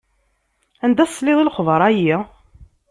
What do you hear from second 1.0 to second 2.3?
tesliḍ i lexber-ayi?